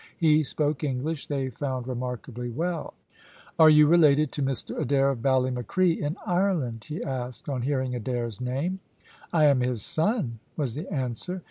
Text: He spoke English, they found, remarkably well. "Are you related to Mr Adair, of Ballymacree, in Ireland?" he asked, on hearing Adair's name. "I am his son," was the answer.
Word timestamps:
He 0.17 0.41
spoke 0.41 0.83
English, 0.83 1.27
they 1.27 1.51
found, 1.51 1.87
remarkably 1.87 2.49
well. 2.49 2.95
"Are 3.59 3.69
you 3.69 3.85
related 3.85 4.31
to 4.31 4.41
Mr 4.41 4.81
Adair, 4.81 5.11
of 5.11 5.19
Ballymacree, 5.21 5.99
in 5.99 6.17
Ireland?" 6.25 6.85
he 6.87 7.03
asked, 7.03 7.47
on 7.47 7.61
hearing 7.61 7.93
Adair's 7.93 8.41
name. 8.41 8.79
"I 9.31 9.45
am 9.45 9.59
his 9.59 9.83
son," 9.83 10.39
was 10.57 10.73
the 10.73 10.91
answer. 10.91 11.39